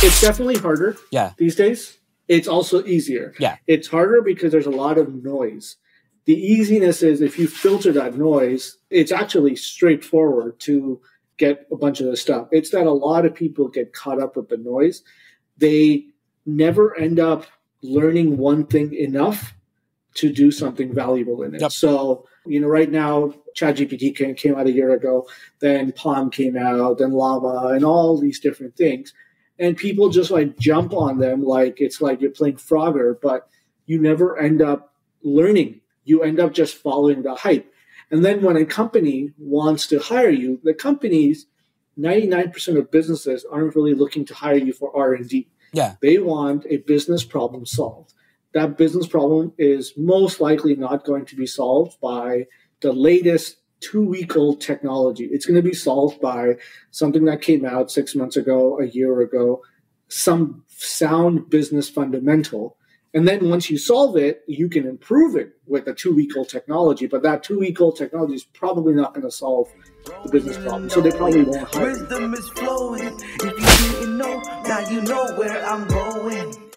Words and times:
It's 0.00 0.20
definitely 0.20 0.56
harder 0.56 0.96
Yeah. 1.10 1.32
these 1.38 1.56
days. 1.56 1.98
It's 2.28 2.46
also 2.46 2.84
easier. 2.84 3.34
Yeah. 3.40 3.56
It's 3.66 3.88
harder 3.88 4.22
because 4.22 4.52
there's 4.52 4.66
a 4.66 4.70
lot 4.70 4.96
of 4.96 5.12
noise. 5.24 5.76
The 6.26 6.34
easiness 6.34 7.02
is 7.02 7.20
if 7.20 7.36
you 7.38 7.48
filter 7.48 7.90
that 7.92 8.16
noise, 8.16 8.76
it's 8.90 9.10
actually 9.10 9.56
straightforward 9.56 10.60
to 10.60 11.00
get 11.36 11.66
a 11.72 11.76
bunch 11.76 12.00
of 12.00 12.06
this 12.06 12.20
stuff. 12.20 12.46
It's 12.52 12.70
that 12.70 12.86
a 12.86 12.92
lot 12.92 13.26
of 13.26 13.34
people 13.34 13.68
get 13.68 13.92
caught 13.92 14.20
up 14.20 14.36
with 14.36 14.48
the 14.48 14.58
noise. 14.58 15.02
They 15.56 16.06
never 16.46 16.96
end 16.96 17.18
up 17.18 17.46
learning 17.82 18.36
one 18.36 18.66
thing 18.66 18.94
enough 18.94 19.54
to 20.14 20.32
do 20.32 20.50
something 20.52 20.94
valuable 20.94 21.42
in 21.42 21.54
it. 21.54 21.60
Yep. 21.60 21.72
So, 21.72 22.26
you 22.46 22.60
know, 22.60 22.68
right 22.68 22.90
now, 22.90 23.34
ChatGPT 23.56 24.14
came, 24.16 24.34
came 24.34 24.54
out 24.54 24.66
a 24.66 24.72
year 24.72 24.92
ago, 24.92 25.26
then 25.60 25.90
PaLM 25.92 26.30
came 26.30 26.56
out, 26.56 26.98
then 26.98 27.12
Llama, 27.12 27.68
and 27.74 27.84
all 27.84 28.16
these 28.20 28.38
different 28.38 28.76
things. 28.76 29.12
And 29.58 29.76
people 29.76 30.08
just 30.08 30.30
like 30.30 30.58
jump 30.58 30.92
on 30.92 31.18
them 31.18 31.44
like 31.44 31.80
it's 31.80 32.00
like 32.00 32.20
you're 32.20 32.30
playing 32.30 32.56
Frogger, 32.56 33.16
but 33.20 33.48
you 33.86 34.00
never 34.00 34.38
end 34.38 34.62
up 34.62 34.94
learning. 35.22 35.80
You 36.04 36.22
end 36.22 36.38
up 36.38 36.52
just 36.52 36.76
following 36.76 37.22
the 37.22 37.34
hype. 37.34 37.72
And 38.10 38.24
then 38.24 38.42
when 38.42 38.56
a 38.56 38.64
company 38.64 39.32
wants 39.36 39.86
to 39.88 39.98
hire 39.98 40.30
you, 40.30 40.60
the 40.62 40.74
companies, 40.74 41.46
99% 41.98 42.78
of 42.78 42.90
businesses 42.90 43.44
aren't 43.50 43.74
really 43.74 43.94
looking 43.94 44.24
to 44.26 44.34
hire 44.34 44.56
you 44.56 44.72
for 44.72 44.96
R&D. 44.96 45.48
Yeah. 45.72 45.96
They 46.00 46.18
want 46.18 46.64
a 46.70 46.78
business 46.78 47.24
problem 47.24 47.66
solved. 47.66 48.14
That 48.54 48.78
business 48.78 49.06
problem 49.06 49.52
is 49.58 49.92
most 49.96 50.40
likely 50.40 50.74
not 50.74 51.04
going 51.04 51.26
to 51.26 51.36
be 51.36 51.46
solved 51.46 52.00
by 52.00 52.46
the 52.80 52.92
latest 52.92 53.56
two 53.80 54.04
week 54.04 54.36
old 54.36 54.60
technology. 54.60 55.24
It's 55.26 55.46
going 55.46 55.62
to 55.62 55.68
be 55.68 55.74
solved 55.74 56.20
by 56.20 56.56
something 56.90 57.24
that 57.26 57.42
came 57.42 57.64
out 57.64 57.90
six 57.90 58.14
months 58.14 58.36
ago, 58.36 58.80
a 58.80 58.86
year 58.86 59.20
ago, 59.20 59.62
some 60.08 60.64
sound 60.68 61.50
business 61.50 61.88
fundamental. 61.88 62.76
And 63.14 63.26
then 63.26 63.48
once 63.48 63.70
you 63.70 63.78
solve 63.78 64.16
it, 64.16 64.42
you 64.46 64.68
can 64.68 64.86
improve 64.86 65.34
it 65.34 65.52
with 65.66 65.86
a 65.88 65.94
two 65.94 66.14
week 66.14 66.36
old 66.36 66.48
technology. 66.48 67.06
But 67.06 67.22
that 67.22 67.42
two 67.42 67.58
week 67.58 67.80
old 67.80 67.96
technology 67.96 68.34
is 68.34 68.44
probably 68.44 68.92
not 68.92 69.14
going 69.14 69.24
to 69.24 69.30
solve 69.30 69.68
the 70.24 70.30
business 70.30 70.58
problem. 70.58 70.90
So 70.90 71.00
they 71.00 71.10
probably 71.10 71.42
won't 71.42 71.74
hire 71.74 71.90
is 71.90 72.48
flowing. 72.50 73.20
If 73.40 73.42
you 73.42 73.92
didn't 73.92 74.18
know, 74.18 74.40
now 74.64 74.90
you 74.90 75.00
know 75.00 75.32
where 75.36 75.64
I'm 75.64 75.88
going. 75.88 76.54